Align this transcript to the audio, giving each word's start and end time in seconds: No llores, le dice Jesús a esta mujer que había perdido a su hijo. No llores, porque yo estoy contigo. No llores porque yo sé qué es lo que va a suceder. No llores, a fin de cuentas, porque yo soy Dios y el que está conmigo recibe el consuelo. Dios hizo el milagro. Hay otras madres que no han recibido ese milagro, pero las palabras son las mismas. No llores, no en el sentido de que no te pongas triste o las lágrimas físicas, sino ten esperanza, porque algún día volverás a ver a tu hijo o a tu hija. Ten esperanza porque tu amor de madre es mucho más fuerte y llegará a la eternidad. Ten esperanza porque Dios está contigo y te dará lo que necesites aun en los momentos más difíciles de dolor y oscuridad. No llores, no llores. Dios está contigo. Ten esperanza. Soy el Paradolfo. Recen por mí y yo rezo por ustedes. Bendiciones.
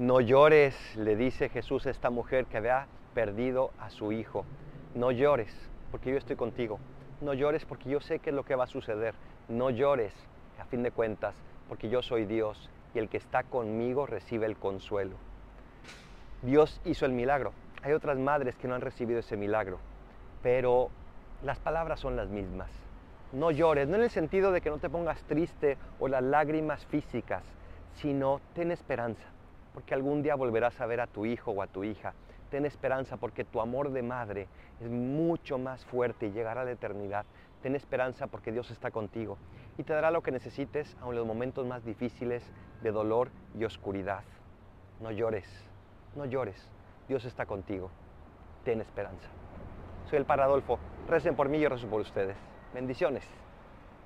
No 0.00 0.22
llores, 0.22 0.74
le 0.96 1.14
dice 1.14 1.50
Jesús 1.50 1.84
a 1.84 1.90
esta 1.90 2.08
mujer 2.08 2.46
que 2.46 2.56
había 2.56 2.86
perdido 3.12 3.70
a 3.78 3.90
su 3.90 4.12
hijo. 4.12 4.46
No 4.94 5.10
llores, 5.10 5.54
porque 5.90 6.10
yo 6.10 6.16
estoy 6.16 6.36
contigo. 6.36 6.78
No 7.20 7.34
llores 7.34 7.66
porque 7.66 7.90
yo 7.90 8.00
sé 8.00 8.18
qué 8.18 8.30
es 8.30 8.34
lo 8.34 8.46
que 8.46 8.54
va 8.54 8.64
a 8.64 8.66
suceder. 8.66 9.14
No 9.50 9.68
llores, 9.68 10.14
a 10.58 10.64
fin 10.64 10.82
de 10.82 10.90
cuentas, 10.90 11.34
porque 11.68 11.90
yo 11.90 12.00
soy 12.00 12.24
Dios 12.24 12.70
y 12.94 12.98
el 12.98 13.10
que 13.10 13.18
está 13.18 13.42
conmigo 13.42 14.06
recibe 14.06 14.46
el 14.46 14.56
consuelo. 14.56 15.16
Dios 16.40 16.80
hizo 16.86 17.04
el 17.04 17.12
milagro. 17.12 17.52
Hay 17.82 17.92
otras 17.92 18.16
madres 18.16 18.56
que 18.56 18.68
no 18.68 18.76
han 18.76 18.80
recibido 18.80 19.20
ese 19.20 19.36
milagro, 19.36 19.80
pero 20.42 20.88
las 21.44 21.58
palabras 21.58 22.00
son 22.00 22.16
las 22.16 22.30
mismas. 22.30 22.70
No 23.34 23.50
llores, 23.50 23.86
no 23.86 23.96
en 23.96 24.04
el 24.04 24.10
sentido 24.10 24.50
de 24.50 24.62
que 24.62 24.70
no 24.70 24.78
te 24.78 24.88
pongas 24.88 25.22
triste 25.24 25.76
o 25.98 26.08
las 26.08 26.22
lágrimas 26.22 26.86
físicas, 26.86 27.42
sino 27.96 28.40
ten 28.54 28.70
esperanza, 28.70 29.28
porque 29.74 29.94
algún 29.94 30.22
día 30.22 30.34
volverás 30.34 30.80
a 30.80 30.86
ver 30.86 31.00
a 31.00 31.06
tu 31.06 31.26
hijo 31.26 31.52
o 31.52 31.62
a 31.62 31.66
tu 31.66 31.84
hija. 31.84 32.14
Ten 32.50 32.66
esperanza 32.66 33.16
porque 33.16 33.44
tu 33.44 33.60
amor 33.60 33.92
de 33.92 34.02
madre 34.02 34.48
es 34.80 34.90
mucho 34.90 35.58
más 35.58 35.84
fuerte 35.84 36.26
y 36.26 36.32
llegará 36.32 36.62
a 36.62 36.64
la 36.64 36.72
eternidad. 36.72 37.24
Ten 37.62 37.76
esperanza 37.76 38.26
porque 38.26 38.52
Dios 38.52 38.70
está 38.70 38.90
contigo 38.90 39.38
y 39.78 39.84
te 39.84 39.92
dará 39.92 40.10
lo 40.10 40.22
que 40.22 40.32
necesites 40.32 40.96
aun 41.00 41.10
en 41.10 41.18
los 41.18 41.26
momentos 41.26 41.66
más 41.66 41.84
difíciles 41.84 42.42
de 42.82 42.90
dolor 42.90 43.30
y 43.54 43.64
oscuridad. 43.64 44.24
No 45.00 45.10
llores, 45.10 45.46
no 46.16 46.24
llores. 46.24 46.70
Dios 47.08 47.24
está 47.24 47.46
contigo. 47.46 47.90
Ten 48.64 48.80
esperanza. 48.80 49.28
Soy 50.08 50.18
el 50.18 50.24
Paradolfo. 50.24 50.78
Recen 51.08 51.36
por 51.36 51.48
mí 51.48 51.58
y 51.58 51.60
yo 51.62 51.68
rezo 51.68 51.86
por 51.88 52.00
ustedes. 52.00 52.36
Bendiciones. 52.74 53.24